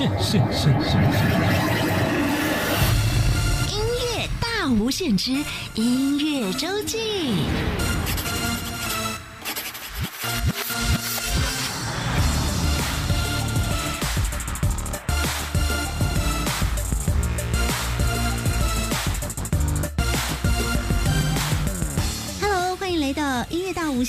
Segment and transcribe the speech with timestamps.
[0.00, 0.06] 音
[4.16, 5.32] 乐大无限之
[5.74, 6.98] 音乐周记。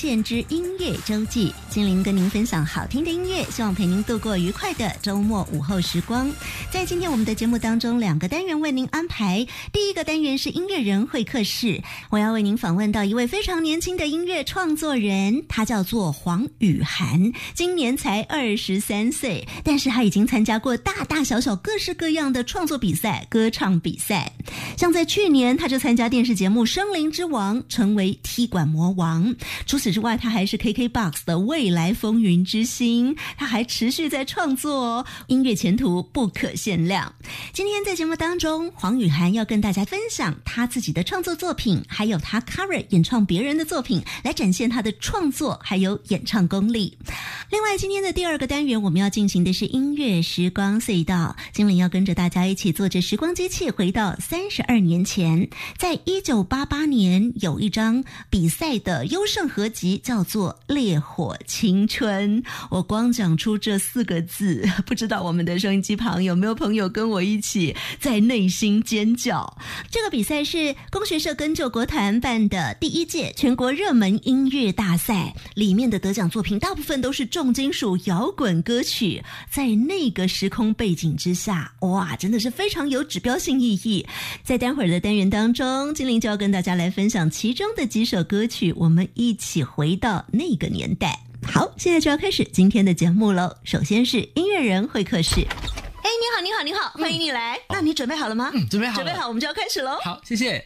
[0.02, 1.54] 音乐大无限之音乐周记。
[1.70, 6.32] 精灵跟您分享好听的音乐，希望陪您度过愉快的周末午后时光。
[6.72, 9.46] 在今天我们的节目当中，两个单元为您安排。
[9.74, 24.32] 第一个单元是音乐人会客室，我要为您访问到一位非常年轻的音乐创作人，他叫做黄雨涵，今年才二十三岁，但是他已经参加过大大小小各式各样的创作比赛、歌唱比赛。
[24.78, 29.36] 像在去年，他就参加电视节目《声林之王》，成为踢馆魔王。
[29.68, 33.16] 除此之外，他还是 KKBOX 的未来风云之星。
[33.38, 37.14] 他还持续在创作，音乐前途不可限量。
[37.54, 46.98] 今天在节目当中，黄雨涵要跟大家分享他自己的创作作品，还有他 cover 演唱别人的作品，来展现他的创作还有演唱功力。
[47.52, 62.44] 另外，今天的第二个单元我们要进行的是音乐时光隧道，精灵要跟着大家一起坐着时光机器回到三十二年前，在一九八八年有一张比赛的优胜合集，叫做《烈火青春》。
[62.70, 69.58] 我光讲出这四个字，不知道我们的收音机旁有没有朋友跟我一起在内心尖叫。
[69.90, 79.24] 这个比赛是工学社跟救国团办的第一届全国热门音乐大赛，里面的得奖作品大部分都是重金属摇滚歌曲。
[79.50, 84.06] 在那个时空背景之下，哇，真的是非常有指标性意义。
[84.44, 91.20] 在待会儿的单元当中，精灵就要跟大家来分享其中的几首歌曲，我们一起回到那个年代。
[91.44, 93.56] 好，现在就要开始今天的节目喽。
[93.64, 95.42] 首先是音乐人会客室。
[95.42, 97.58] 哎，你好，你好，你好，欢迎你来。
[97.70, 98.52] 那你准备好了吗？
[98.54, 99.98] 嗯，准备好了，准备好，我们就要开始喽。
[100.04, 100.66] 好，谢谢。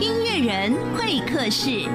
[0.00, 1.88] 音乐人会客室。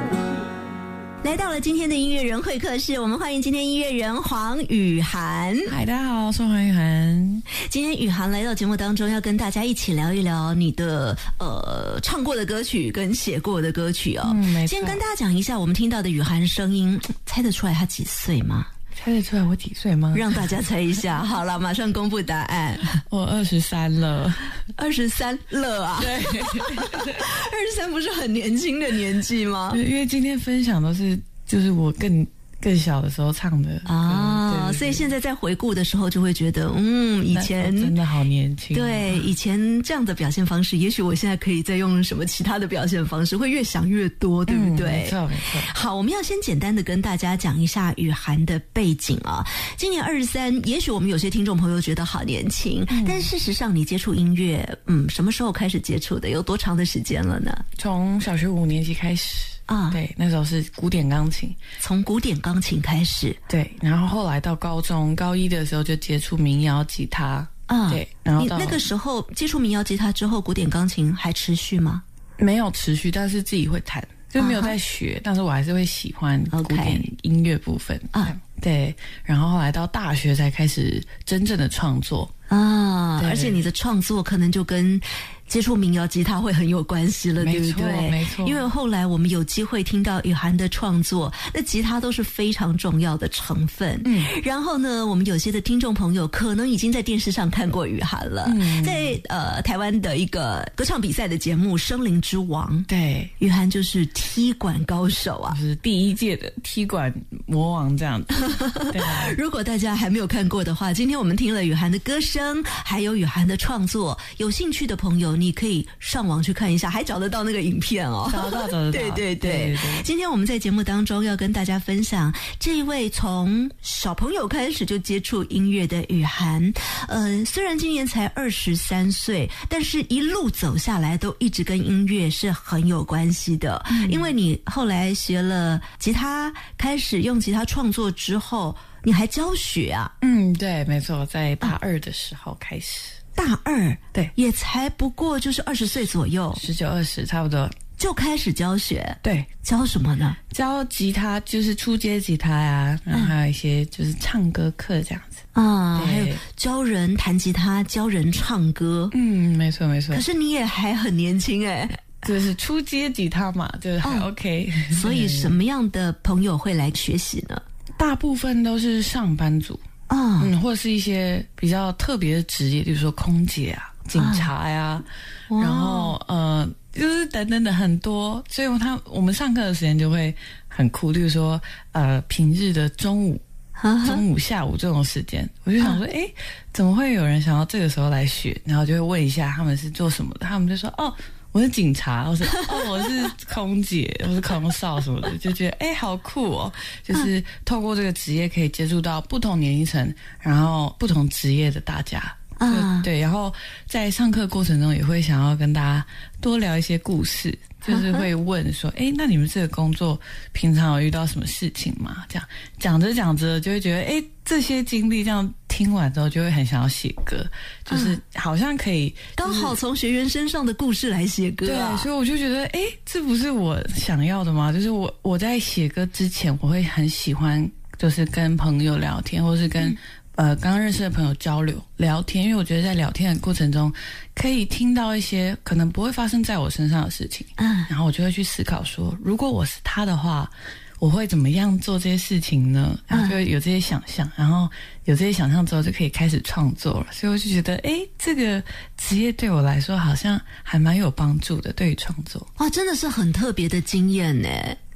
[1.25, 5.57] 来到了今天的音乐人会客室，我们欢迎今天音乐人黄雨涵。
[5.71, 7.41] 嗨，大家好，我是黄雨涵。
[7.67, 14.33] 今天雨涵来到节目当中，要跟大家一起聊一聊你的呃唱过的歌曲跟写过的歌曲哦。
[14.35, 18.67] 嗯先跟大家讲一下，我们听到的雨涵声音，猜得出来他几岁吗？
[18.95, 20.13] 猜得出来我几岁吗？
[20.15, 21.19] 让大家猜一下。
[21.25, 22.79] 好了，马上公布答案。
[23.09, 24.33] 我二十三了。
[24.77, 25.99] 二十三了啊！
[26.01, 29.71] 对， 二十三不是很年轻的年纪吗？
[29.75, 32.25] 因为今天分享都是就是我更
[32.65, 38.75] 更小的时候唱的啊，所以现在在回顾的时候，就会觉得，嗯，以前真的好年轻。
[38.75, 44.87] 对，以前这样的表现方式，也许我现在可以再用什么其他的表现方式，会越想越多，对不嗯对？
[44.87, 45.61] 没错没错。
[45.75, 49.45] 好，我们要先简单的跟大家讲一下雨涵的背景啊。
[49.77, 56.29] 今年二十三，也许我们有些听众朋友觉得好年轻，嗯但事实上你接触音乐，嗯，什么时候开始接触的？
[56.29, 57.63] 有多长的时间了呢？
[57.77, 59.89] 从小学五年级开始啊。
[59.91, 63.35] 对，那时候是古典钢琴，从古典钢琴开始。
[63.47, 72.03] 对，然后后来到高中高一的时候就接触民谣吉他，啊，对，然后你那个时候接触民谣吉他之后，古典钢琴还持续吗？
[72.37, 78.01] 没有持续，但是自己会弹，就没有在学，但是我还是会喜欢古典音乐部分。
[78.11, 78.35] 啊。
[78.61, 82.29] 对，然后后来到大学才开始真正的创作。
[82.47, 84.99] 啊，而且你的创作可能就跟
[85.47, 88.09] 接触民谣吉他会很有关系了，对不对？
[88.09, 94.01] 没错因为后来我们有机会听到雨涵的创作，那吉他都是非常重要的成分。
[94.05, 105.61] 嗯，然后呢，我们有些的听众朋友可能已经在电视上看过雨涵了，嗯在呃台湾的一个歌唱比赛的节目《声林之王》，对，雨涵就是踢馆高手啊就。
[105.61, 107.13] 是第一届的踢馆
[107.45, 108.33] 魔王这样子。
[108.91, 118.29] 对啊，如果大家还没有看过的话，今天我们听了雨涵的歌声，还有雨涵的创作，有兴趣的朋友，你可以上网去看一下，还找得到那个影片哦。
[118.31, 118.91] 找得到，找得到。
[118.95, 126.73] 对对对对对今天我们在节目当中要跟大家分享这一位从小朋友开始就接触音乐的雨涵。
[127.07, 133.83] 呃，虽然今年才二十三岁，但是一路走下来都一直跟音乐是很有关系的。
[134.09, 140.11] 因为你后来学了吉他，开始用吉他创作之后，你还教学啊。
[140.21, 147.69] 嗯，对，没错，在大二的时候开始，大二，对也才不过就是二十岁左右十九二十差不多。
[147.97, 150.35] 就开始教学，对，教什么呢？
[150.51, 155.37] 教吉他就是初阶吉他呀、然后还有一些就是唱歌课这样子。
[155.53, 159.09] 啊，对还有教人弹吉他，教人唱歌。
[159.13, 161.89] 嗯，没错没错可，是你也还很年轻哎，
[162.23, 164.69] 就是初阶吉他嘛，就是还哦 OK。
[164.91, 167.61] 所以什么样的朋友会来学习呢？
[167.97, 169.79] 大部分都是上班族，
[170.09, 175.03] 哦，嗯，或者是一些比较特别的职业，比如说空姐啊、警察呀、
[175.49, 180.33] 哇然后呃，就是等等的很多，所以他我们上课的时间就会
[180.67, 181.59] 很酷，例如说
[181.91, 183.41] 呃平日的中午、
[184.05, 186.27] 中午、下午这种时间，我就想说，哎、
[186.71, 188.55] 怎么会有人想到这个时候来学？
[188.63, 191.13] 然后就会问一下他们是做什么的，他们就说，哦。
[191.55, 196.73] 我是警察，我是 哦，我是空姐，我是空少什么的， 就觉得哎、好酷哦！
[197.01, 202.21] 就是透过这个职业可以接触到不同年龄层，然后不同职业的大家。
[202.57, 203.53] 啊对，然后
[203.87, 206.05] 在上课过程中也会想要跟大家
[206.41, 210.19] 多聊一些故事，就是会问说，哎，那你们这个工作
[210.53, 212.25] 平常有遇到什么事情吗？
[212.29, 212.47] 这样
[212.79, 217.45] 讲着讲着就会觉得，哎，这些经历这样听完之后，就会很想要写歌，
[217.83, 224.71] 就是好像可以刚好从学员身上的故事来写歌对，啊，所以我就觉得，哎，这不是我想要的吗？
[224.71, 229.95] 就是我我在写歌之前，我会很喜欢，就是跟朋友聊天，或是跟、
[230.35, 233.91] 呃刚认识的朋友交流聊天，因为我觉得在聊天的过程中，
[234.35, 240.49] 可以听到一些可能不会发生在我身上的事情，嗯然后我就会去思考说，如果我是他的话。
[240.97, 242.97] 我会怎么样做这些事情呢？
[243.05, 244.67] 然后就会有这些想象，然后
[245.05, 247.07] 有这些想象之后，就可以开始创作了。
[247.11, 248.61] 所以我就觉得，哎，这个
[248.97, 252.45] 职业对我来说好像还蛮有帮助的，对于创作。
[252.57, 254.49] 哇，真的是很特别的经验呢。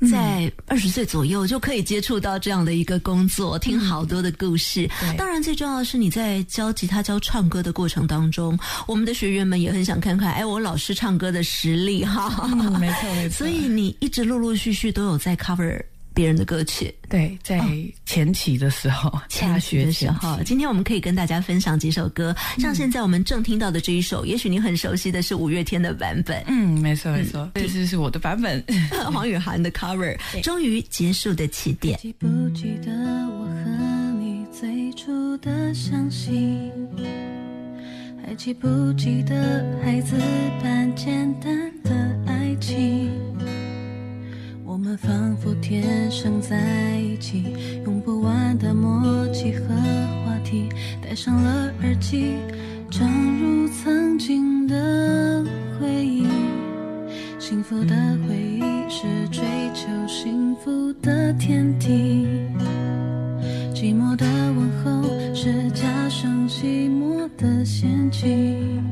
[0.09, 4.89] 在二十岁左右就可以接触到这样的一个工作，听好多的故事。
[5.01, 8.57] 对当然最重要的是你在教吉他、教唱歌的过程当中，
[8.87, 12.49] 我们的学员们也很想看看，哎，我老师唱歌的实力哈。
[12.49, 13.35] 嗯，没错没错。
[13.43, 15.81] 所以你一直陆陆续续都有在 cover
[16.19, 16.93] 别人的歌曲。
[17.07, 17.61] 对，在
[18.05, 28.61] 前期的时候，大前期学的时候，今天我们可以跟大家分享几首歌，像现在我们正听到的这一首，也许你很熟悉的是五月天的版本，嗯，没错没错，这次是我的版本。
[29.13, 30.13] 黄雨涵的 cover，
[30.43, 31.97] 终于结束的起点。
[32.01, 36.69] 记不记得我和你最初的相信？
[38.21, 40.15] 还记不记得孩子
[40.61, 41.91] 般简单的
[42.27, 43.28] 爱情？
[44.69, 47.43] 我们仿佛天生在一起，
[47.85, 49.73] 用不完的默契和
[50.23, 50.69] 话题，
[51.01, 52.35] 戴上了耳机，
[52.87, 55.43] 正如曾经的
[55.79, 56.27] 回忆。
[57.39, 57.95] 幸福的
[58.27, 59.43] 回忆是追
[59.73, 62.27] 求幸福的天敌，
[63.73, 68.83] 寂寞的问候是加深寂寞的陷阱。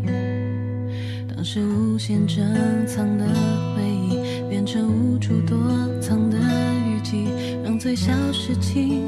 [1.29, 2.43] 当时无限珍
[2.87, 3.25] 藏的
[3.75, 4.16] 回忆
[4.49, 5.57] 变成无处躲
[6.01, 7.27] 藏的雨季，
[7.63, 9.03] 让最小事情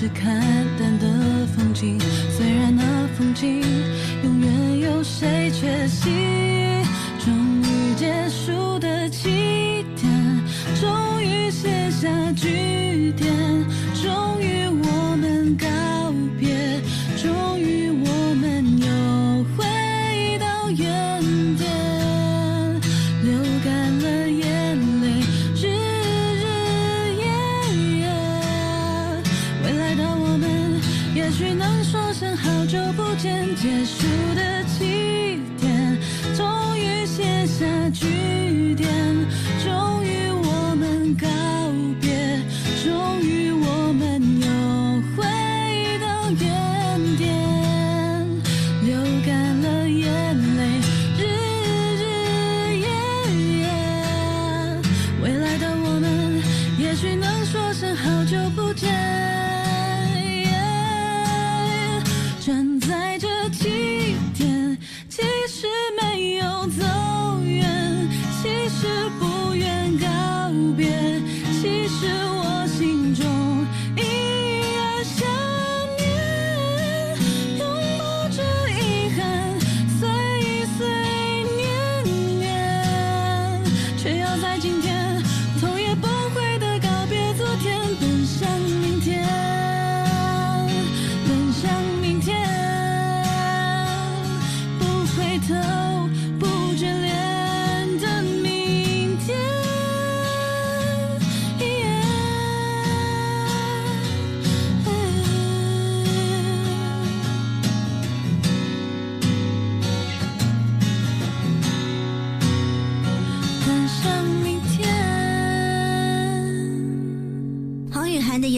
[0.00, 0.40] 是看
[0.78, 2.00] 淡的风景。
[2.30, 3.60] 虽然那风景
[4.24, 6.19] 永远有谁缺席，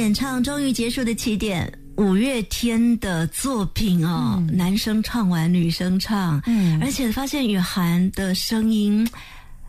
[0.02, 6.76] 演唱终于结束的起点，五月天的作品哦，男生唱完，女生唱，嗯。
[6.82, 9.09] 而且发现雨涵的声音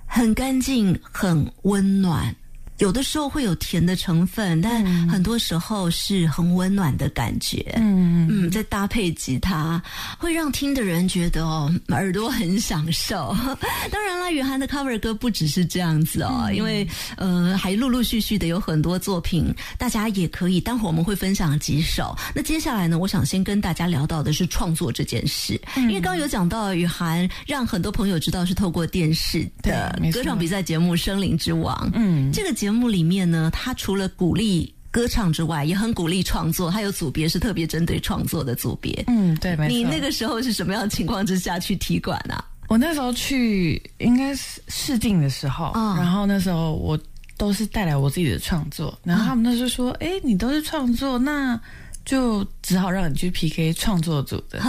[0.07, 2.35] 很干净，很温暖。
[2.79, 7.63] 有的时候会有甜的成分，但很多时候是很温暖的感觉。
[7.77, 9.81] 嗯嗯，再搭配吉他，
[10.17, 13.35] 会让听的人觉得哦，耳朵很享受。
[13.91, 16.87] 当然啦，雨涵的 cover 歌不只是这样子哦，因为
[17.17, 20.59] 呃，还陆陆续续的有很多作品，大家也可以。
[20.59, 22.15] 待会儿我们会分享几首。
[22.33, 31.75] 那接下来呢，我想先跟大家聊到的是创作这件事，因为刚刚有讲到雨涵让很多朋友知道是透过电视的歌唱比赛节目《森林之王》。
[31.93, 36.71] 嗯，这个节目里面呢，他除了鼓励歌唱之外，也很鼓励创作。
[36.71, 39.03] 还有组别是特别针对创作的组别。
[39.07, 39.75] 嗯，对，没错。
[39.75, 42.41] 你那个时候是什么样的情况之下去踢馆啊？
[42.69, 46.97] 我那时候去应该是试镜的时候，嗯然后那时候我
[47.37, 51.59] 都是带来我自己的创作，然后他们那时候说：“哎、你都是创作，那
[52.05, 54.59] 就只好让你去 PK 创作组的。”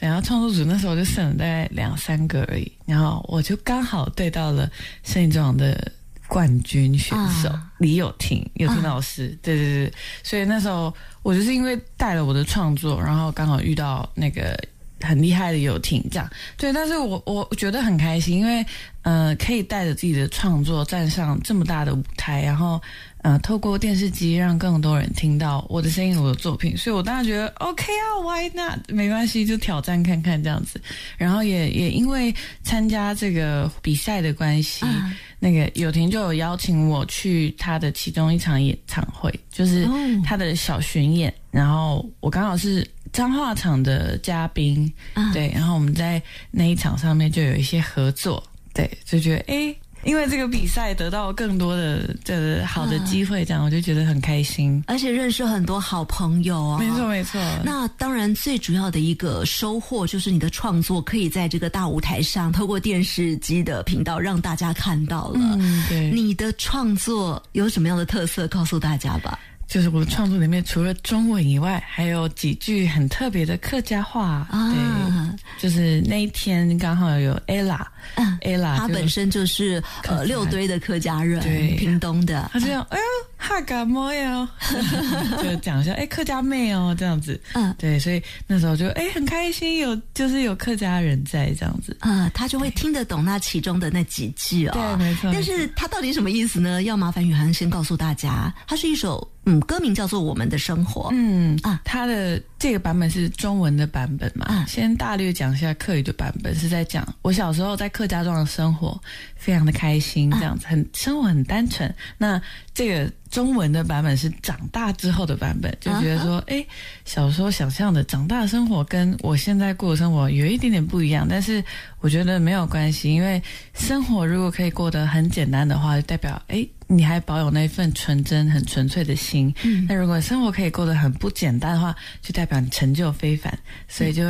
[0.00, 4.70] 然后创作组那时候就剩了大概两三个而已，然后我就刚好对到了
[5.02, 5.92] 摄影奖的
[6.32, 7.70] 冠军选手、啊。
[7.78, 14.58] 李友廷，友廷老师，对对对，所以那时候我就是因为带了我的创作，然后刚好遇到那个
[15.00, 16.30] 很厉害的友廷，这样。
[16.56, 18.64] 对，但是我我觉得很开心，因为
[19.02, 22.80] 呃可以带着自己的创作站上这么大的舞台，然后
[23.22, 28.78] 呃透过电视机让更多人听到我的声音、我的作品，所以我当然觉得 OK 啊，Why not？
[28.88, 30.80] 没关系，就挑战看看这样子。
[31.18, 35.12] 然后也也因为参加这个比赛的关系，啊
[35.44, 39.90] 那个友婷就有邀请我去他的其中一场演唱会，就是哦。
[40.24, 45.32] 他的小巡演，然后我刚好是彰化场的嘉宾，啊。
[45.32, 46.22] 对，然后我们在
[46.52, 48.40] 那一场上面就有一些合作，
[48.72, 54.82] 对，就觉得诶，因为这个比赛得到更多的这好的机会，这样我就觉得很开心。
[54.86, 56.76] 而且认识很多好朋友哦。
[56.78, 57.40] 没错，没错。
[57.64, 65.40] 那当然，最主要的一个收获就是你的创作可以在这个大舞台上，透过电视机的频道让大家看到了。
[65.58, 68.48] 嗯，对，你的创作有什么样的特色？
[68.48, 69.38] 告诉大家吧。
[69.72, 74.46] 就是我的创作里面，除了中文以外，还有几句很特别的客家话。
[74.50, 77.80] 啊对，就是那一天刚好有 ella，ella，、
[78.16, 82.50] 嗯 ella 就他本身就是呃六堆的客家人，对屏东的。
[82.52, 83.04] 她这样，哎呦，
[83.42, 84.48] 哈嘎么哟，
[85.42, 87.38] 就讲一下，哎，客家妹哦，这样子。
[87.54, 91.96] 嗯对，所以那时候就哎很开心，有就是有客家人在这样子。
[92.02, 94.72] 嗯，他就会听得懂那其中的那几句哦。
[94.74, 96.82] 对没错但是他到底什么意思呢？
[96.84, 101.02] 要麻烦雨涵先告诉大家，它是一首嗯，歌名叫做《我们的生活》。
[101.12, 104.46] 嗯啊它的这个版本是中文的版本嘛？
[104.46, 108.96] 啊先大略讲一下客语的版本，是在讲我小时候在客家庄的生活，
[109.34, 111.92] 非常的开心，这样子，很生活很单纯。
[112.16, 112.40] 那
[112.72, 116.64] 这个中文的版本是长大之后的版本，就觉得说，哎、
[117.04, 121.64] 小时候想象的长大的生活跟我现在过的生活有一点点不一样，但是
[121.98, 123.42] 我觉得没有关系，因为
[123.74, 126.64] 生活如果可以过得很简单的话，就代表哎。
[126.94, 129.52] 你还保有那份纯真、很纯粹的心。
[129.62, 133.58] 嗯，那如果生活可以过得很不简单的话，就代表你成就非凡。
[133.88, 134.24] 所以就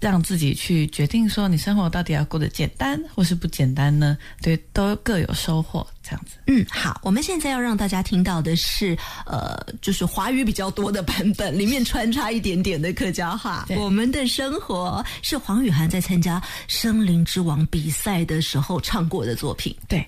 [0.00, 4.18] 让自己去决定说，你生活到底要过得简单或是不简单呢？
[4.40, 6.36] 对，都各有收获，这样子。
[6.46, 13.66] 嗯，好，我们现在要让大家听到的是，呃，就是华语比较多的版本，里面穿插一点点的客家话。
[13.76, 19.74] 我们的生活是黄雨涵在参加《森林之王》比赛的时候唱过的作品。
[19.88, 20.04] 对。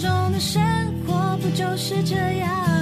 [0.00, 0.62] 中的生
[1.06, 2.79] 活不就是这样？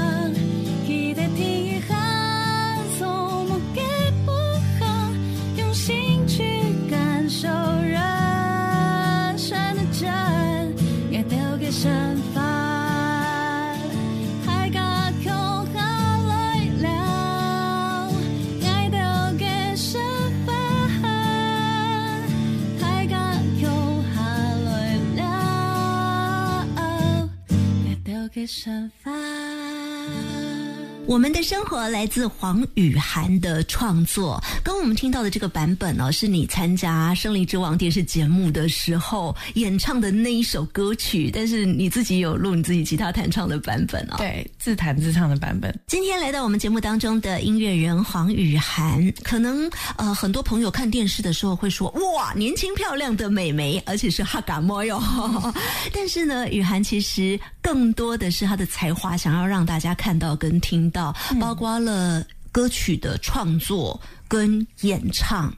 [31.07, 34.39] 我们的生活来自黄雨涵的创作。
[34.63, 44.17] 刚我们听到的这个版本呢，是你参加《胜利之王》电视节目的时候演唱的那一首歌曲，但是你自己有录你自己吉他弹唱的版本哦。
[44.19, 45.75] 对，自弹自唱的版本。
[45.87, 55.03] 今天来到我们节目当中的音乐人黄雨涵，可能呃很多朋友看电视的时候会说哇，年轻漂亮的美眉，而且是哈嘎莫哟。
[55.91, 61.15] 但是呢，雨涵其实更多的是他的才华，想要让大家看到跟听到。
[61.39, 65.55] 包括了歌曲的创作跟演唱，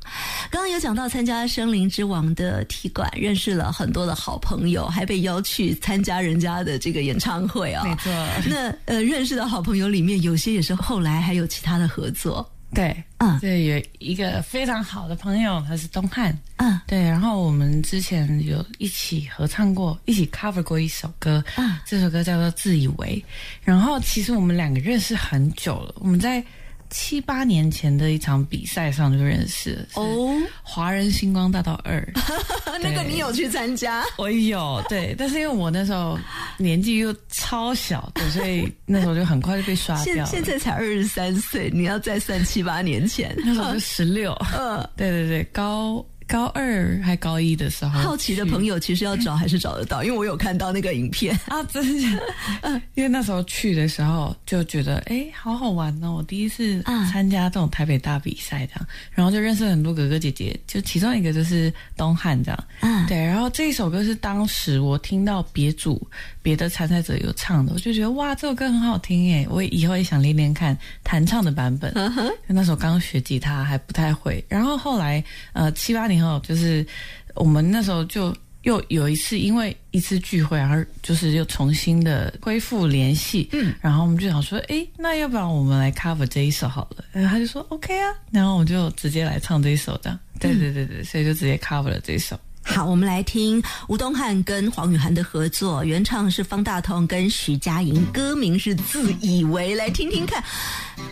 [0.51, 7.85] 刚刚有讲到参加《森林之王》的踢馆，认识了很多的好朋友，还被邀去参加人家的这个演唱会啊。
[7.85, 8.13] 没错，
[8.45, 12.45] 那呃，认识的好朋友里面，有些也是后来还有其他的合作。
[12.75, 23.23] 对，嗯，对，有一个非常好的朋友，他是东汉，嗯，对，然后我们之前有一起合唱过，一起 cover 过一首歌，嗯，这首歌叫做《自以为》，
[23.63, 26.43] 然后其实我们两个认识很久了，我们在。
[26.91, 32.07] 七八年前的一场比赛上就认识哦，华人星光大道二，
[32.83, 34.05] 那个你有去参加？
[34.19, 36.19] 我有，对，但是因为我那时候
[36.59, 40.25] 年纪又超小，对，所以那时候就很快就被刷掉。
[40.25, 44.33] 现在才二十三岁，你要再算七八年前，那时候就十六。
[44.59, 46.05] 嗯，对对对，高。
[46.31, 52.23] 高二还高一的时候，好奇的朋友其实要找还是找得到，因为我有看到那个影片 啊，真的。
[52.63, 56.13] 嗯，因为那时候去的时候就觉得，哎，好好玩哦！
[56.19, 62.65] 我第一次参加这种台北大比赛，这样，然后就认识很多哥哥姐姐，就其中一个就是东汉这样。
[62.83, 63.19] 嗯，对。
[63.19, 66.01] 然后这一首歌是当时我听到别组
[66.43, 69.45] 别的参赛者有唱的，我就觉得哇，这首歌很好听哎！
[69.51, 71.91] 我以后也想练练看弹唱的版本。
[71.97, 75.23] 嗯哼，那时候刚学吉他还不太会，然后后来
[75.55, 76.20] 呃七八年。
[76.21, 76.87] 然后就是
[77.35, 83.49] 我们那时候就又有一次，因为一次聚会，而就是又重新的恢复联系。
[83.53, 87.05] 嗯，然后我们就想说，哎，那要不然我们来 cover 这一首好了。
[87.13, 90.19] 然后他就说 OK 啊，然后我就直接来唱这一首的。
[90.39, 92.39] 对对对对，所以就直接 cover 了这一首。
[92.63, 100.45] 好，我们来听吴东汉跟黄雨涵的合作，原唱是方大同跟徐佳莹，歌名是《自以为》，来听听看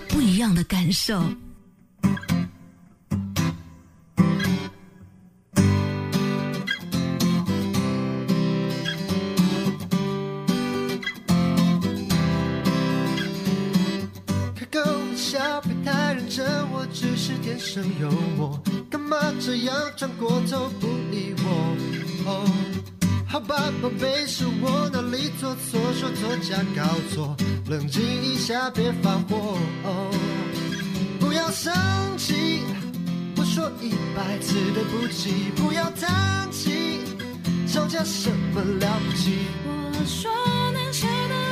[0.09, 1.23] 不一样的感受。
[16.73, 21.77] 我只是天生幽默，干嘛这样转过头不理我？
[22.27, 22.45] 哦，
[23.27, 27.37] 好吧，宝贝，是我哪里做错，说错假搞错，
[27.69, 29.59] 冷静一下，别发火。
[29.85, 30.11] 哦，
[31.19, 31.73] 不要生
[32.17, 32.63] 气，
[33.37, 37.01] 我说一百次对不起，不要叹气，
[37.67, 39.39] 吵架什么了不起？
[39.65, 40.31] 我说
[40.73, 41.48] 能舍得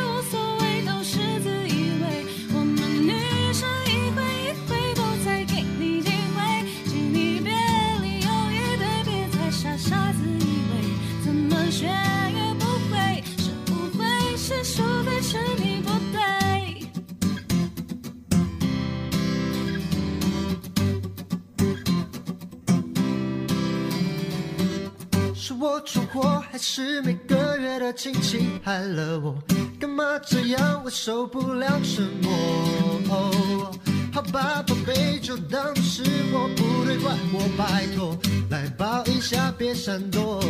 [25.87, 29.35] 是我闯祸，还是每个月的亲戚害了我？
[29.79, 30.83] 干嘛这样？
[30.85, 33.73] 我受不了沉默。
[34.13, 38.19] 好吧，宝贝，就当是我不对，怪我拜托，
[38.51, 40.43] 来抱一下，别闪躲。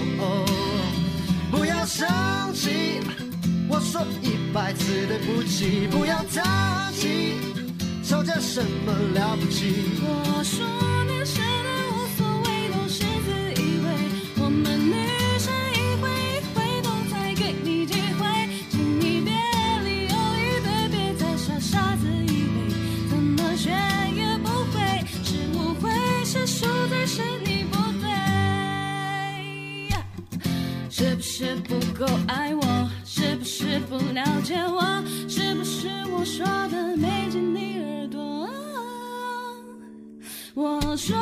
[1.51, 2.09] 不要生
[2.55, 3.01] 气，
[3.69, 7.35] 我说一百次对不起，不要叹气，
[8.03, 9.75] 吵架什么了不起？
[10.01, 10.65] 我说
[31.99, 32.91] 够爱我？
[33.05, 35.03] 是不是不了解我？
[35.29, 38.49] 是不是我说的没进你耳朵？
[40.55, 41.17] 我说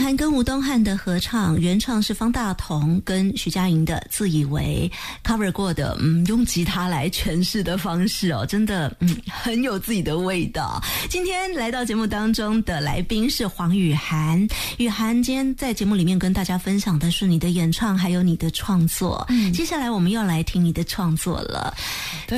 [0.00, 4.90] 涵跟吴东汉的合唱，原唱是方大同跟徐佳莹的《自以为》
[5.28, 10.82] ，cover 过的，嗯，用吉他来诠释的方式哦，真的，嗯，很有自己的味道。
[11.08, 14.46] 今天来到节目当中的来宾是黄雨涵，
[14.78, 19.24] 雨涵今天在节目里面跟大家分享的是你的演唱，还有你的创作。
[19.28, 21.74] 嗯，接下来我们要来听你的创作了。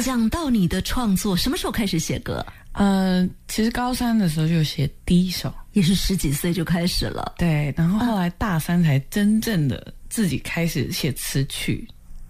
[0.02, 2.44] 讲到你的创作，什么时候开始写歌？
[2.72, 7.34] 呃，其实高三的时候就写第一首，也是十几岁就开始了。
[7.38, 11.86] 对，然后后来大三才真正的自己开始写词曲。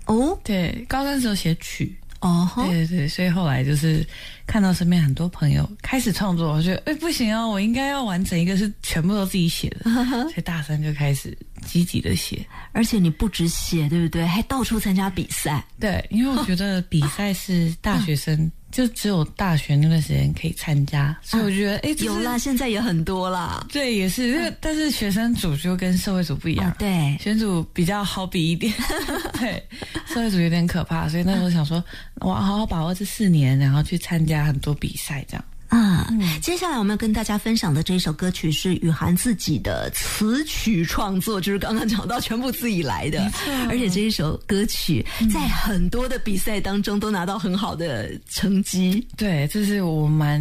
[0.07, 4.05] 哦对，高三的时候写曲，哦吼，对对对，所以后来就是
[4.47, 12.45] 看到身边很多朋友开始创作，我觉得哎不行啊，我应该要完成一个是全部都自己写的，所以大三就开始积极的写。
[12.73, 14.27] 而且你不止写，对不对？
[14.27, 15.65] 还到处参加比赛。
[15.79, 23.65] 对，因为我觉得比赛是大学生，就只有大学那段时间可以参加，所以我觉得哎，有啦，现在也很多啦。
[23.71, 28.73] 对，也是，因为但是学生组就跟社会组不一样，哦，对，学生组比较好比一点，
[29.39, 29.63] 对，
[30.07, 31.85] 社会组有点可怕，所以那时候想说，
[32.17, 35.45] 我要好好把握这四年，然后去参加很多比赛，这样。
[35.73, 36.07] 啊、
[36.43, 43.33] 接下来我们要跟大家分享的这首歌曲是雨涵自己的词曲创作，就是刚刚讲到全部自己来的，
[43.71, 49.07] 而且这一首歌曲在很多的比赛当中都拿到很好的成绩。
[49.17, 50.39] 对，这是我蛮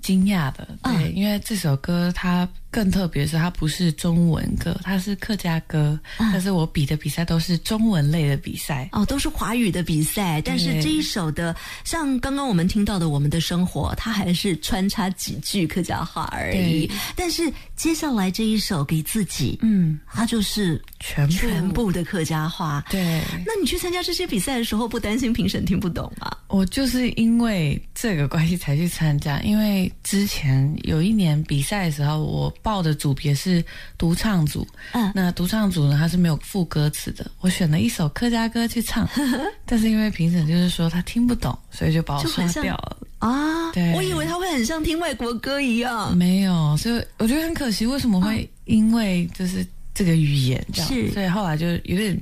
[0.00, 8.88] 惊讶的，对，嗯因为这首歌它更特别，是它不是中文歌，它是客家歌，但是我比的比赛都是中文类的比赛。
[8.92, 11.54] 哦，都是华语的比赛，但是对这一首的，
[11.84, 16.90] 像刚刚我们听到的《我们的生活》，它还是穿插几句客家话而已。
[17.16, 22.84] 但是接下来这一首给自己，嗯，它就是全部全部的客家话。
[22.90, 26.30] 对，那你去参加这些比赛的时候，不担心评审听不懂吗？
[26.48, 33.64] 我就是因为这个关系才去参加，因为之前有一年比赛的时候，我报的组别是
[33.96, 35.10] 独唱组，嗯。
[35.12, 39.08] 那独唱组呢，它是没有副歌词的，我选了一首客家歌去唱，
[39.66, 42.96] 但是因为评审就是说他听不懂，所以就把我刷掉了。
[43.18, 43.92] 啊，对。
[43.94, 46.16] 我以为他会很像听外国歌一样。
[46.16, 51.10] 没有，所以我觉得很可惜，为什么会因为就是这个语言这样，是。
[51.10, 52.16] 所以后来就有点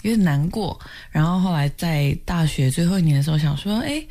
[0.00, 0.80] 有点难过。
[1.10, 4.02] 然后后来在大学最后一年的时候，想说，哎，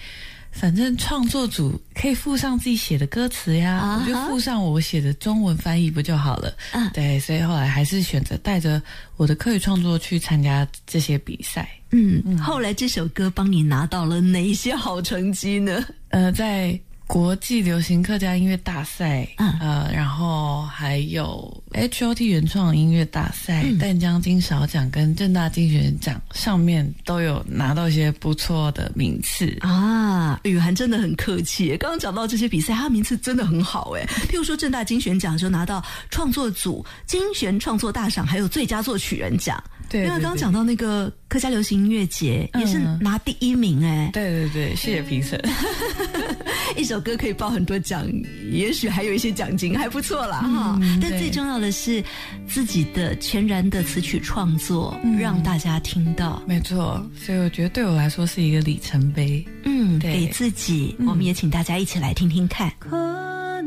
[0.59, 6.53] 反正创作组可以附上自己写的歌词呀我就附上我写的中文翻译不就好了？
[6.73, 8.81] 嗯对，所以后来还是选择带着
[9.15, 11.69] 我的课语创作去参加这些比赛。
[11.91, 15.83] 嗯，后来这首歌帮你拿到了哪一些好成绩呢？
[16.09, 16.77] 呃，在
[17.09, 29.57] 国际流行客家音乐大赛，嗯呃，然后还有 HOT 原创音乐大赛、嗯淡江金勺奖跟正大金选奖上面都有拿到一些不错的名次。
[29.61, 31.75] 啊，雨涵真的很客气耶。
[31.77, 34.05] 刚刚讲到这些比赛，他名次真的很好哎。
[34.29, 39.61] 譬如说正大金选奖就拿到创作组金选创作大赏，还有最佳作曲人奖。
[39.89, 44.09] 对因为刚刚讲到那个客家流行音乐节，也是嗯拿第一名哎。
[44.13, 45.41] 对对对，谢谢评审。
[46.77, 48.07] 一首歌可以报很多奖，
[48.51, 50.79] 也许还有一些奖金，还不错啦哈。
[51.01, 52.03] 但最重要的是
[52.47, 56.41] 自己的全然的词曲创作，让大家听到。
[56.47, 59.43] 没错，所以我觉得对我来说是一个里程碑。
[59.65, 62.71] 嗯，对给自己，嗯我们也请大家一起来听听看。
[62.79, 63.65] 看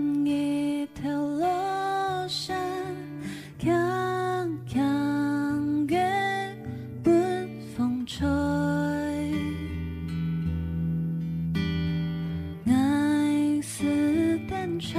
[14.82, 14.98] 着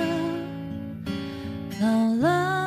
[1.81, 2.62] 老了。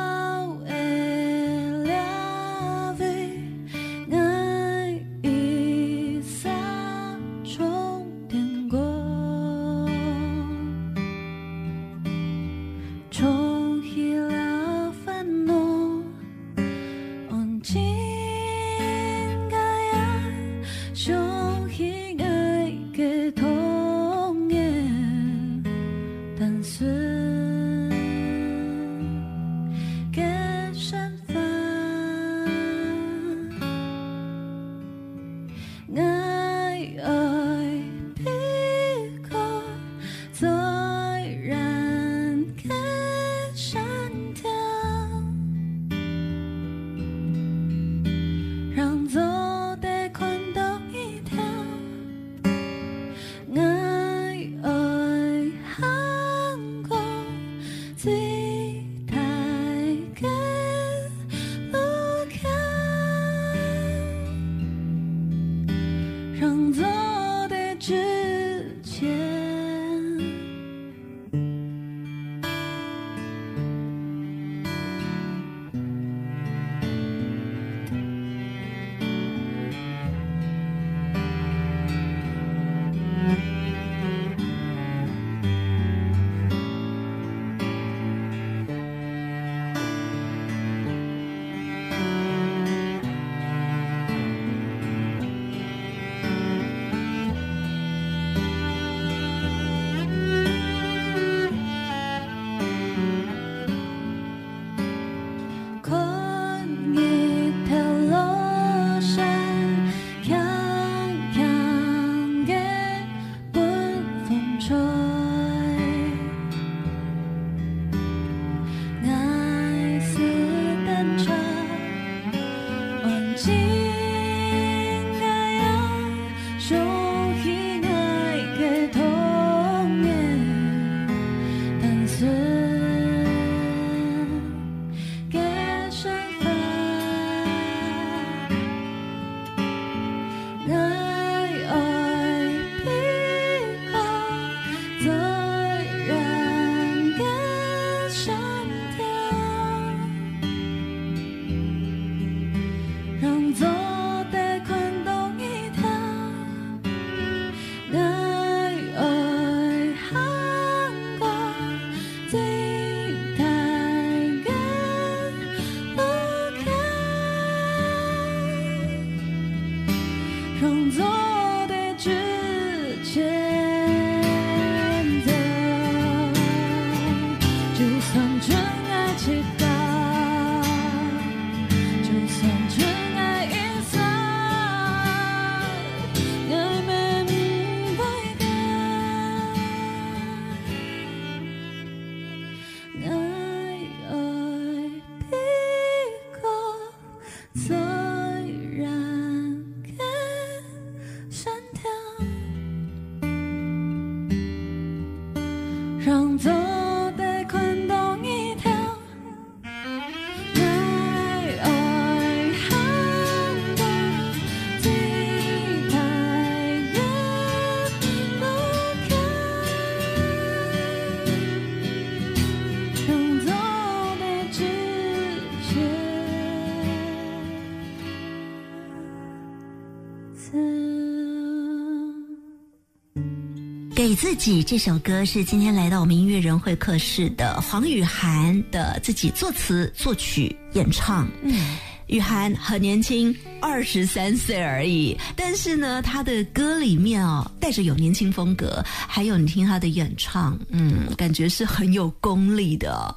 [233.95, 241.27] 给自己这首歌是今天来到我们音乐人会客室的黄雨涵的自己作词、作曲、演唱。
[241.41, 243.35] 嗯，雨涵很年轻，
[243.67, 253.13] 二十三岁而已，但是呢，他的歌里面哦，带着有年轻风格，还有你听他的演唱，嗯，感觉是很有功力的。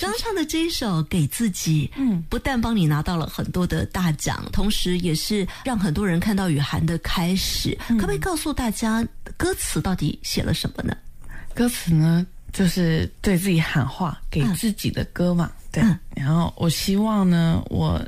[0.00, 7.78] 刚唱的这一首《给自己》，嗯，不但帮你拿到了很多的大奖，同时也是让很多人看到雨涵的开始。
[7.88, 10.94] 可不可以告诉大家，歌词到底写了什么呢？
[11.54, 15.50] 歌词呢，就是对自己喊话，给自己的歌嘛。
[15.70, 15.82] 对，
[16.14, 17.98] 然后我希望呢，我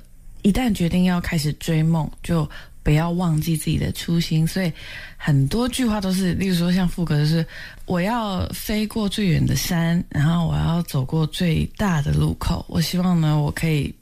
[0.44, 2.48] 一旦决定要开始追梦，就
[2.82, 4.46] 不要忘记自己的初心。
[4.46, 4.70] 所以
[5.16, 7.44] 很多句话都是，例如说像副歌，就是
[7.86, 12.62] 我要飞过最远的山，然后我要走过最大的路口。
[12.68, 13.92] 我希望呢，我可以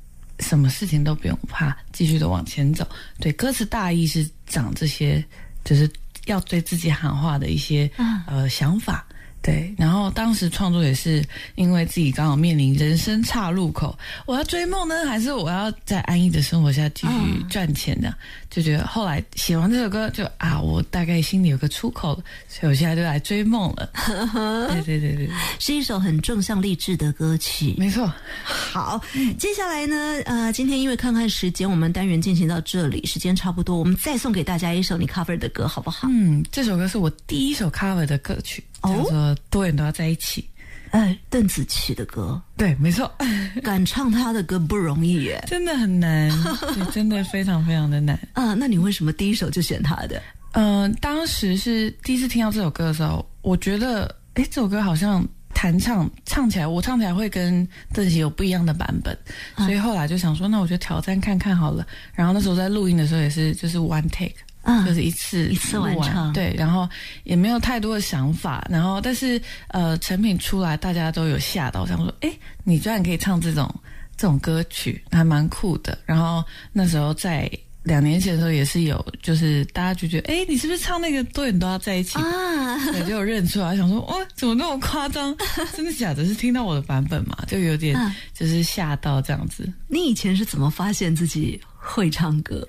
[0.41, 2.85] 什么事情都不用怕，继续的往前走。
[3.21, 5.25] 对，歌词大意是讲这些，
[5.65, 5.89] 就是
[6.27, 7.89] 要对自己喊话的一些
[8.27, 9.07] 呃想法。
[9.43, 11.23] 对，然后当时创作也是
[11.57, 18.15] 因为自己刚好面临人生岔路口，我要追梦呢，还是我要在安逸的生活下继续赚钱呢？
[18.55, 23.91] 就觉得后来写完这首歌，就啊，我大概心里有个出口了，所以我现在就来追梦了。
[24.75, 27.75] 对对对对，是一首很正向励志的歌曲。
[27.79, 28.13] 没错。
[28.45, 29.01] 好，
[29.39, 36.07] 接下来呢，呃，今天因为看看时间，我们单元进行到这里，时间差不多，我们再送给大家一首你 cover 的歌，好不好？
[36.11, 38.63] 嗯，这首歌是我第一首 cover 的歌曲。
[38.83, 40.45] 叫做多远都要在一起，
[40.93, 43.11] 哎，邓紫棋的歌，对，没错，
[43.65, 46.31] 敢唱她的歌不容易耶，真的很难，
[46.93, 48.53] 真的非常非常的难啊。
[48.55, 50.23] 那你为什么第一首就选她的？
[50.53, 59.17] 嗯，当时是第一次听到这首歌的时候，我觉得，哎，这首歌好像弹唱唱起来，我唱起来会跟邓紫棋有不一样的版本，
[59.57, 61.87] 所以后来就想说，那我就挑战看看好了。
[62.15, 64.35] 然后那时候在录音的时候也是，就是 one take。
[64.63, 66.89] 嗯，就是一次一次完成，对，然后
[67.25, 73.69] 也没有太多的想法，然后但是呃，成品出来大家都有吓到，想说，哎，你居然可以唱这种
[74.17, 75.99] 这种歌曲，还蛮酷的。
[76.07, 77.51] 然后那时候在
[77.83, 82.79] 两年前的时候也是有，就是大家就觉得，哎，你是不是唱那个多远都要在一起啊？
[82.93, 85.37] 对，就有认出来，想说，哇，怎么那么夸张？
[85.75, 86.25] 真的假的？
[86.25, 87.37] 是听到我的版本嘛？
[87.49, 87.99] 就有点
[88.33, 89.69] 就是吓到这样子。
[89.89, 92.65] 你以前是怎么发现自己会唱歌？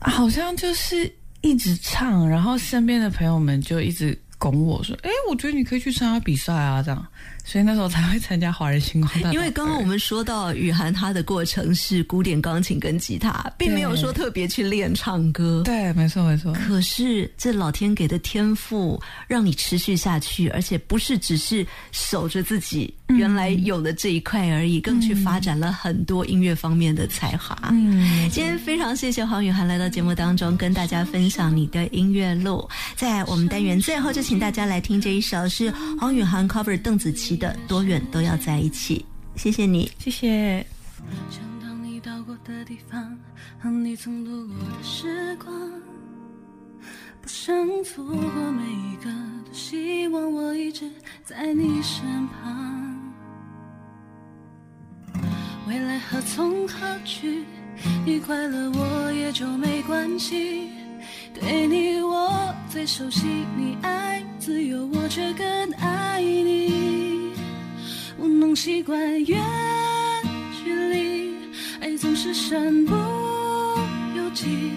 [0.00, 1.10] 好像就是。
[1.40, 7.06] 一直唱，然后身边的朋友们就一直拱我说：“哎，我觉得你可以去参加比赛啊，这样。”
[7.44, 15.62] 所以那时候才会参加华人星光大因为刚刚我们说到雨涵，他的过程是古典钢琴跟吉他，并没有说特别去练唱歌。
[15.64, 16.52] 对，没错没错。
[16.52, 27.56] 可是这老天给的天赋，让你持续下去，而且不是只是守着自己原来有的这一块而已，更去发展了很多音乐方面的才华。
[27.70, 32.68] 嗯，今天非常谢谢黄雨涵来到节目当中，跟大家分享你的音乐路。
[32.96, 37.29] 在我们单元最后，就请大家来听这一首是黄雨涵 cover 邓紫棋。
[37.36, 39.04] 的多远都要在一起，
[39.36, 40.66] 谢谢你，谢谢。
[41.30, 43.18] 想到你到过的地方，
[43.58, 45.52] 和你曾度过的时光，
[47.22, 49.10] 不想错过每一个，
[49.44, 50.90] 多希望我一直
[51.24, 52.98] 在你身旁。
[55.66, 57.44] 未来何从何去，
[58.04, 60.68] 你快乐我也就没关系。
[61.32, 65.46] 对你我最熟悉，你爱自由，我却更
[65.78, 67.32] 爱你。
[68.18, 69.40] 我能习惯远
[70.64, 71.34] 距离，
[71.80, 72.94] 爱总是身不
[74.16, 74.72] 由己。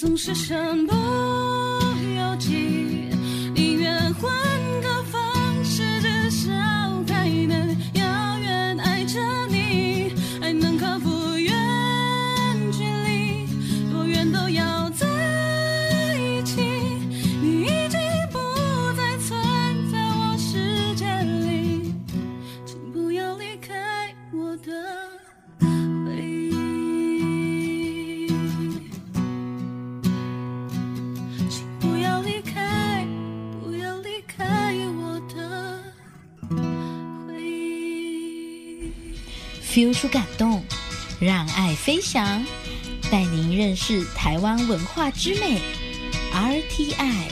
[0.00, 1.49] 总是闪躲
[43.82, 45.58] 是台湾文化之美。
[46.34, 47.30] RTI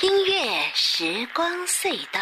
[0.00, 2.20] 音乐时光隧道。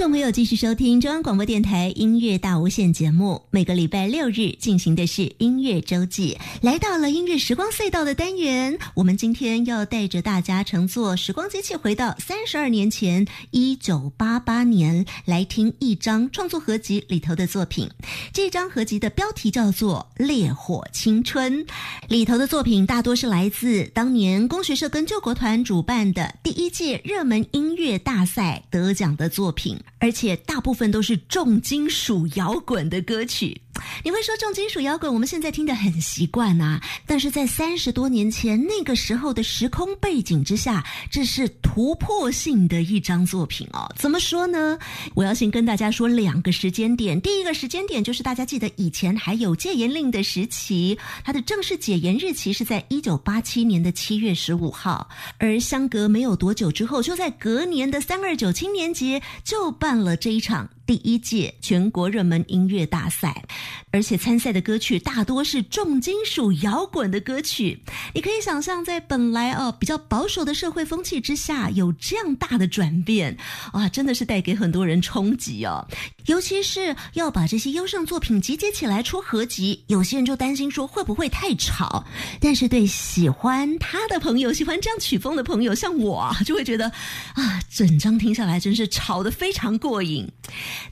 [0.00, 3.42] 众朋友继续收听中央广播电台音乐大无限节目。
[3.50, 8.78] 每个礼拜六日进行的是音乐周记，来到了音乐时光隧道的单元。
[8.94, 17.86] 我们今天要带着大家乘坐时光机器回到三十二年前，一九八八年，来听一张创作合集里头的作品。
[18.32, 21.66] 这张合集的标题叫做《烈火青春》，
[22.08, 33.60] 里头的作品大多是来自当年工学社跟救国团主办的第一届热门音乐大赛得奖的作品，而且大部分都是重金属摇滚的歌曲。
[34.02, 43.90] 你会说重金属摇滚我们现在听得很习惯啊，但是在三十多年前那个时候的时空背景之下，这是突破性的一张作品哦。
[43.96, 44.78] 怎么说呢？
[45.14, 47.20] 我要先跟大家说两个时间点。
[47.20, 55.08] 第一个时间点就是大家记得以前还有戒严令的时期，它的正式解严日期是在一九八七年的七月十五号，
[55.38, 60.68] 而相隔没有多久之后，就在隔年的三二九青年节就办了这一场。
[60.90, 63.44] 第一届全国热门音乐大赛，
[63.92, 67.80] 而且参赛的歌曲大多是重金属摇滚的歌曲。
[68.12, 73.36] 你可以想象，在本来哦比较保守的社会风气之下，有这样大的转变，
[73.72, 75.86] 哇，真的是带给很多人冲击哦。
[76.26, 82.04] 尤其是要把这些优胜作品集结起来出合集，有些人就担心说会不会太吵。
[82.40, 86.88] 但是对喜欢他的朋友，喜欢这样曲风的朋友，像我啊就会觉得
[87.34, 90.28] 啊，整张听下来真是吵得非常过瘾。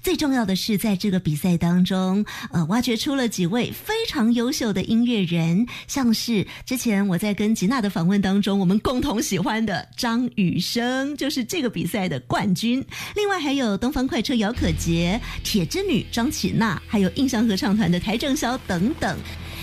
[0.02, 12.84] 最重要的是，在这个比赛当中，呃，挖掘出了几位非常优秀的音乐人，像是之前我在跟吉娜的访问当中，我们共同喜欢的张雨生，就是这个比赛的冠军。
[13.14, 19.18] 另外还有东方快车姚可杰、铁之女张启娜，还有印象合唱团的台正宵等等。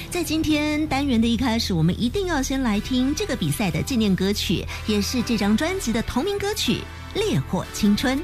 [0.09, 6.77] 在今天单元的一开始，我们一定要先来听这个比赛的纪念歌曲，也是这张专辑的同名歌曲
[7.19, 8.17] 《烈火青春》。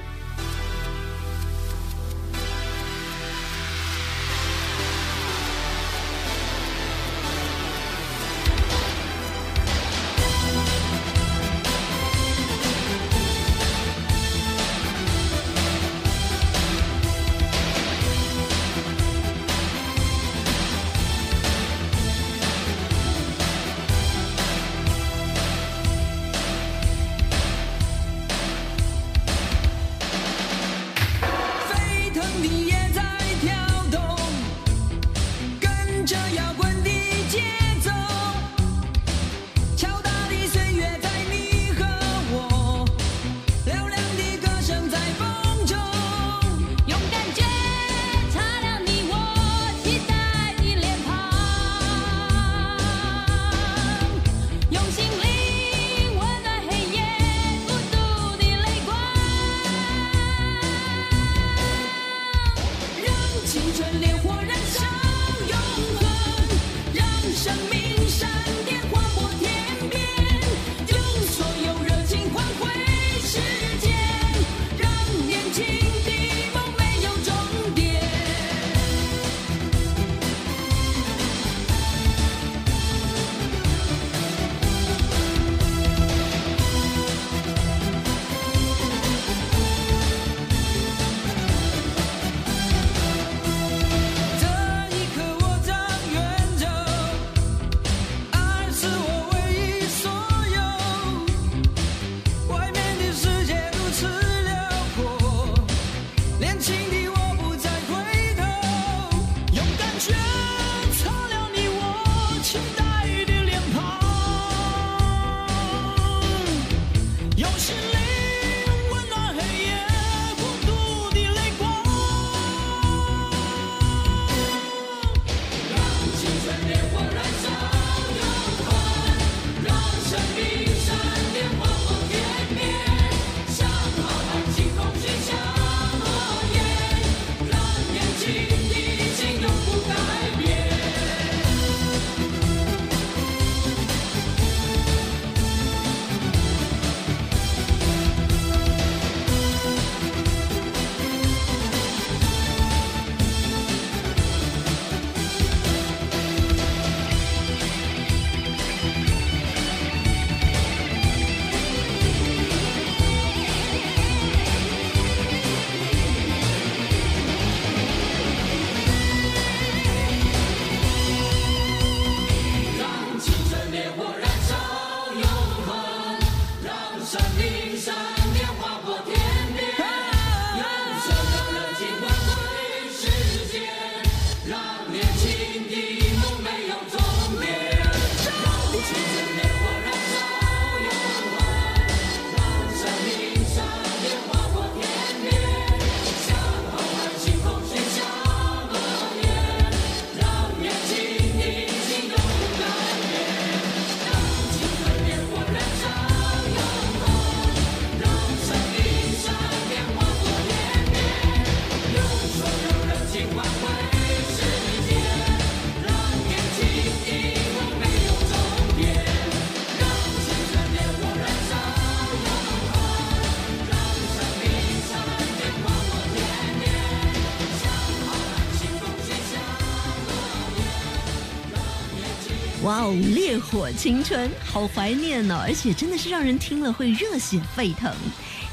[232.94, 235.40] 烈火青春，好怀念哦！
[235.44, 237.94] 而且真的是让人听了会热血沸腾。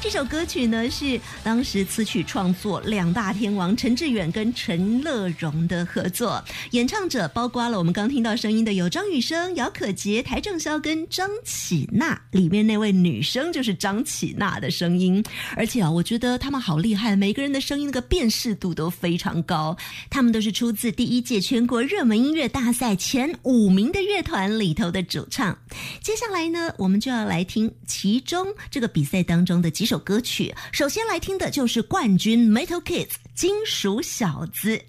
[0.01, 6.41] 这首歌曲呢是当时词曲创作两大天王陈志远跟陈乐融的合作，
[6.71, 15.21] 演唱者包括了我们刚听到声音的有张雨生、姚可杰、邰正宵跟张启娜，里面那位女生就是张启娜的声音。
[15.57, 19.75] 而且啊，我觉得他们好厉害，每个人的声音那个辨识度都非常高。
[20.09, 25.55] 他们都是出自第一届全国热门音乐大赛前五名的乐团里头的主唱。
[26.01, 30.53] 接下来呢，我们就要来听其中这个比赛当中的几首歌曲。
[30.71, 34.81] 首先来听的就是冠军 Metal Kids 金属小子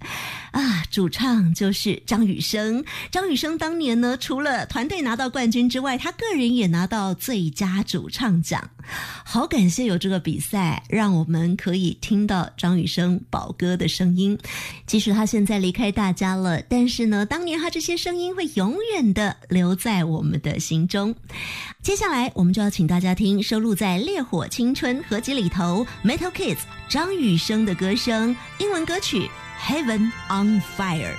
[0.51, 2.85] 啊，主唱就是张雨生。
[3.09, 8.69] 张雨生当年呢，除了团队拿到冠军之外，他个人也拿到最佳主唱奖。
[9.25, 14.37] 好感谢有这个比赛，让我们可以听到张雨生宝哥的声音。
[14.85, 21.15] 即使他现在离开大家了，但是呢，当年他这些声音会永远的留在我们的心中。
[21.85, 26.59] 接下来，我们就要请大家听收录在《烈火青春》合集里头 Metal Kids
[26.91, 29.19] 张雨生的歌声，英文歌曲
[29.65, 31.15] 《Heaven on Fire》。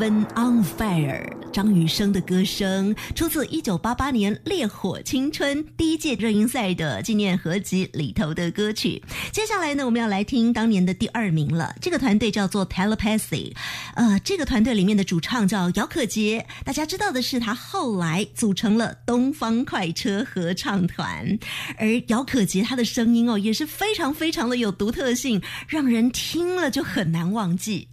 [0.00, 9.02] When on Fire，张雨生的歌声出自一九八八年《烈火青春》第一届热音赛的纪念合集里头的歌曲。
[9.30, 11.74] 接下来呢，我们要来听当年的第二名了。
[11.82, 13.52] 这个团队叫做 Telepathy，
[13.94, 16.46] 呃，这个团队里面的主唱叫姚可杰。
[16.64, 21.38] 大家知道的是，他后来组成了东方快车合唱团。
[21.76, 27.86] 而姚可杰他的声音哦，也是非常非常的有独特性，让人听了就很难忘记。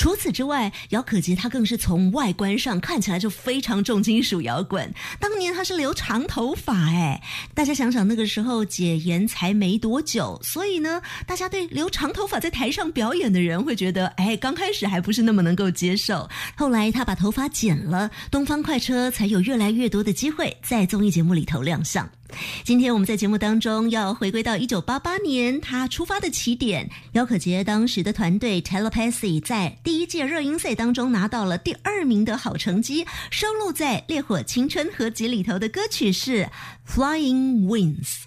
[0.00, 4.90] 除此之外，姚可杰他更是从外观上看起来就非常重金属摇滚。
[5.18, 7.22] 当年他是留长头发，哎，
[7.52, 16.26] 大家想想那个时候解严才没多久，所以呢，大家对留长头发在台上表演的人会觉得，哎，刚开始还不是那么能够接受。
[16.56, 22.08] 后来他把头发剪了，东方快车才有越来越多的机会在综艺节目里头亮相。
[22.64, 26.88] 今天我们在节目当中要回归到一九八八年，他出发的起点。
[27.12, 36.44] 姚可杰当时的团队 Telepathy 在第一届热音赛当中拿到了第二名的好成绩，收录在《烈火青春》合集里头的歌曲是
[36.88, 38.24] 《Flying Wings》。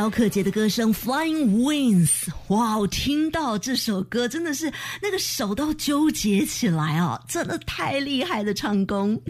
[0.00, 2.08] 姚可杰的歌声《Flying Wings》，
[2.50, 2.78] 哇！
[2.78, 4.72] 我听到这首歌真的是
[5.02, 9.20] 那个手都纠结起来哦，真的太厉害的唱功。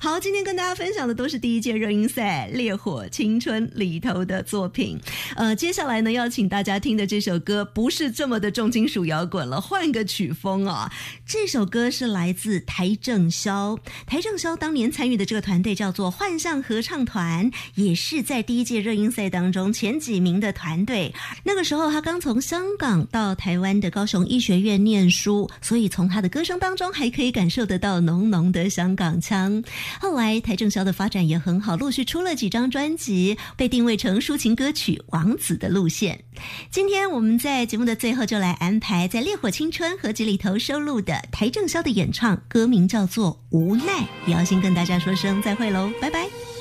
[0.00, 4.98] 好，今天跟大家分享的都是第一届热音赛《烈火青春》里头的作品。
[5.34, 10.90] 呃，接下来呢，要请大家听的这首歌不是这么的重金属摇滚了，换个曲风啊、
[11.26, 13.76] 这首歌是来自台正宵，
[14.06, 21.12] 台正宵当年参与的这个团队叫做幻象合唱团，也是在第一届热音赛当中前几名的团队。
[21.44, 29.60] 那个时候他刚从香香港到台湾的高雄医学院念书，所以从他的歌声当中还可以感受得到浓浓的香港腔。
[30.00, 36.22] 后来台正宵的发展也很好，陆续出了几张专辑，被定位成抒情歌曲王子的路线。
[36.70, 43.84] 今天我们在节目的最后就来安排在《烈火青春》合集里头收录的台正宵的演唱，歌名叫做《无奈》，
[44.28, 46.59] 也要先跟大家说声再会喽，拜拜。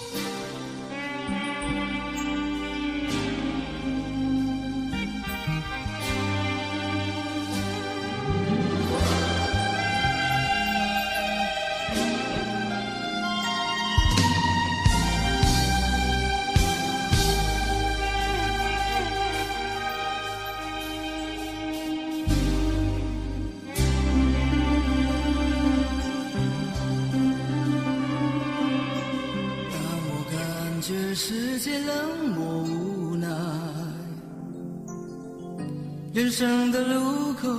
[36.39, 37.49] 生的路口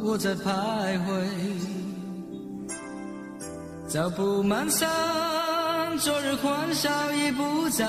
[0.00, 1.22] 我在徘徊，
[3.86, 4.88] 脚步蹒跚，
[5.98, 7.86] 昨日欢笑已不在，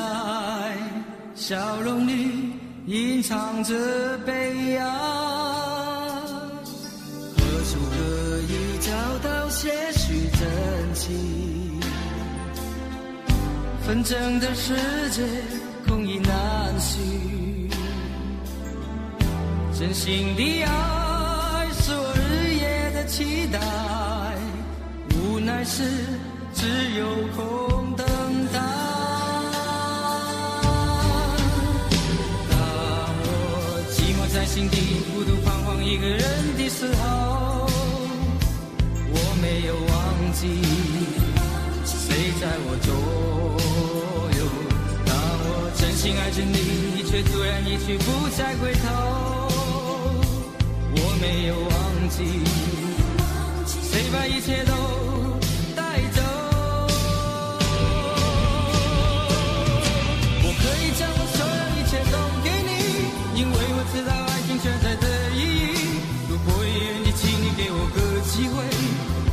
[1.33, 2.51] 笑容里
[2.87, 3.73] 隐藏着
[4.25, 4.85] 悲哀。
[7.37, 8.91] 何处可以找
[9.23, 11.79] 到些许真情？
[13.87, 14.75] 纷争的世
[15.11, 15.21] 界
[15.87, 17.32] 空已难寻，
[19.79, 23.59] 真心的爱是我日夜的期待，
[25.15, 25.83] 无奈是
[26.53, 27.05] 只有
[27.35, 28.05] 空等
[28.53, 28.59] 待。
[32.49, 32.55] 当
[33.19, 34.77] 我寂寞在心底，
[35.11, 36.21] 孤独彷徨一个人
[36.55, 37.67] 的时候，
[39.09, 40.61] 我没有忘记。
[41.83, 42.93] 谁在我左
[44.37, 44.41] 右？
[45.03, 46.57] 当我真心爱着你，
[46.95, 49.42] 你却突然一去不再回头。
[51.23, 51.69] 没有忘
[52.09, 52.17] 记，
[53.65, 54.73] 谁把一切都
[55.73, 56.21] 带走？
[60.43, 62.69] 我可以将我所有一切都给你，
[63.39, 65.71] 因为我知道爱情存在的意义。
[66.27, 67.97] 如果愿意，请你给我个
[68.27, 68.55] 机会，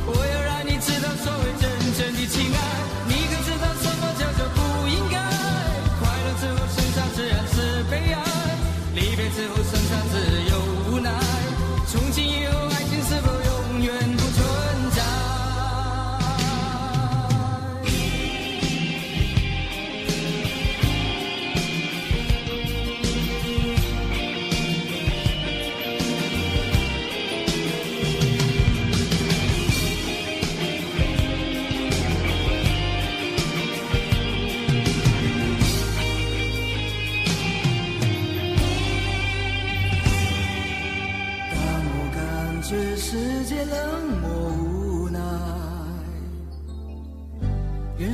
[0.07, 1.67] 我要让你知道所谓真
[1.97, 2.90] 正的情爱。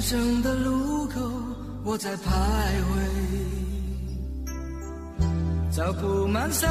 [0.10, 1.20] 生的路口
[1.84, 2.22] 我在徘
[2.88, 2.90] 徊，
[5.70, 6.66] 脚步蹒跚，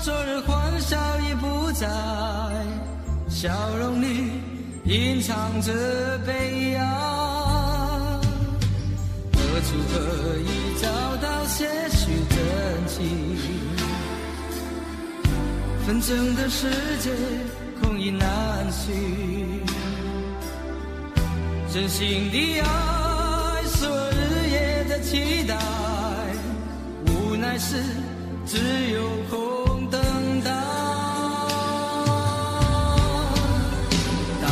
[0.00, 1.88] 昨日欢笑已不在，
[3.28, 4.30] 笑容里
[4.84, 5.72] 隐藏着
[6.24, 6.84] 悲哀。
[9.32, 9.98] 何处可
[10.38, 10.86] 以找
[11.16, 12.38] 到些许真
[12.86, 13.02] 情？
[15.84, 16.70] 纷争的世
[17.00, 17.10] 界
[17.82, 19.37] 空已难寻，
[21.70, 25.54] 真心的爱是我日夜的期待，
[27.06, 27.76] 无奈是
[28.46, 28.56] 只
[28.90, 30.00] 有空等
[30.40, 30.50] 待。
[34.40, 34.48] 当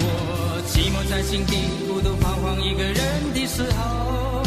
[0.00, 1.54] 我寂寞在心底，
[1.86, 4.42] 孤独彷徨一个人的时候，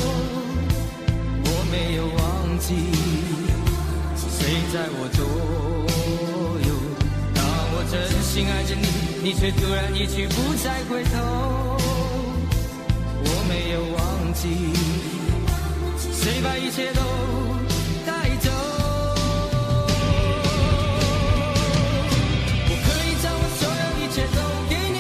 [1.46, 2.76] 我没有忘记
[4.18, 4.28] 是。
[4.42, 5.24] 谁在我左
[6.68, 6.74] 右？
[7.36, 7.94] 当我真
[8.24, 8.88] 心爱着你，
[9.22, 11.61] 你却突然一去不再回头。
[14.42, 14.50] 谁
[16.42, 17.02] 把一切都
[18.08, 18.50] 带走？
[22.66, 24.98] 我可以将我所有一切都给你，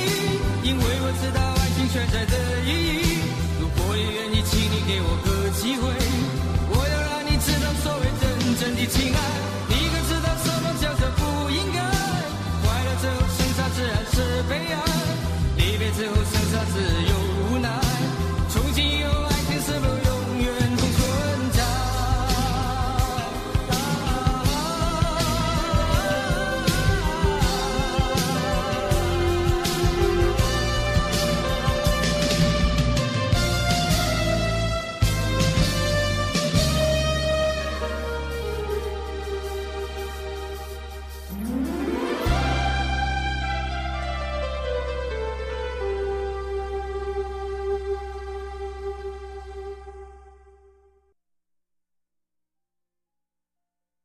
[0.70, 2.34] 因为我知道爱情存在的
[2.68, 2.70] 意
[3.02, 3.04] 义。
[3.60, 5.82] 如果你愿意，请你给我个机会，
[6.70, 8.30] 我要让你知道所谓真
[8.60, 9.51] 正的真爱。